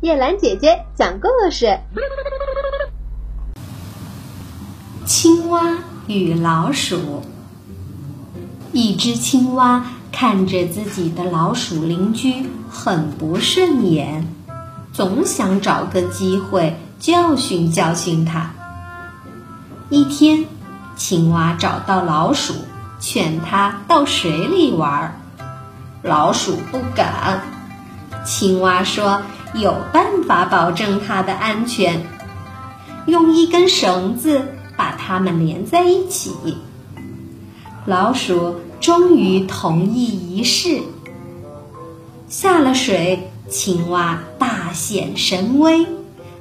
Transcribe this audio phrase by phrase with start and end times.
[0.00, 1.78] 叶兰姐姐讲故事：
[5.06, 7.22] 青蛙与老鼠。
[8.72, 14.26] 一只青蛙看着自己的老鼠邻居很不顺眼，
[14.92, 18.52] 总想找个机会教训教训它。
[19.88, 20.44] 一天，
[20.96, 22.54] 青蛙找到老鼠，
[23.00, 25.18] 劝它到水里玩，
[26.02, 27.40] 老鼠不敢。
[28.26, 29.22] 青蛙说
[29.54, 32.04] ：“有办法保证它的安全，
[33.06, 34.42] 用一根绳子
[34.76, 36.58] 把它们连在一起。”
[37.86, 40.80] 老鼠终于同意一试。
[42.28, 45.86] 下了水，青蛙大显神威，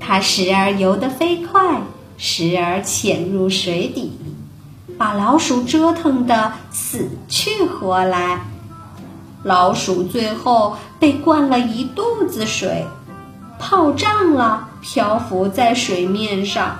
[0.00, 1.82] 它时而游得飞快，
[2.16, 4.12] 时而潜入水底，
[4.96, 8.40] 把老鼠折腾得死去活来。
[9.44, 12.86] 老鼠最后被灌了一肚子水，
[13.60, 16.76] 泡胀了，漂浮在水面上。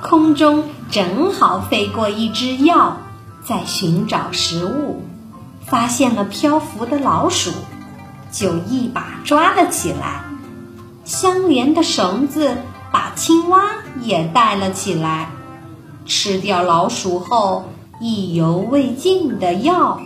[0.00, 2.96] 空中正好飞过一只鹞。
[3.44, 5.02] 在寻找食物，
[5.66, 7.50] 发现了漂浮的老鼠，
[8.30, 10.22] 就一把抓了起来。
[11.04, 12.56] 相连的绳子
[12.92, 13.64] 把青蛙
[14.00, 15.30] 也带了起来。
[16.06, 17.64] 吃掉老鼠后，
[18.00, 19.98] 意犹未尽的鹞，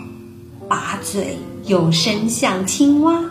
[0.67, 3.25] 把嘴又伸向青蛙。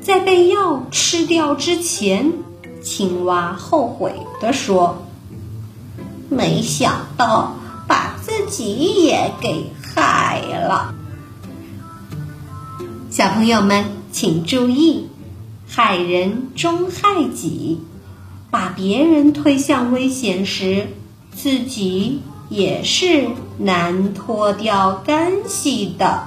[0.00, 2.32] 在被药吃掉之前，
[2.82, 5.02] 青蛙后悔地说
[6.30, 7.56] ：“没想到。”
[7.88, 10.92] 把自己也给害了。
[13.10, 15.06] 小朋友们，请注意，
[15.68, 17.80] 害人终害己，
[18.50, 20.88] 把别人推向危险时，
[21.32, 26.24] 自己也是难脱掉干系的。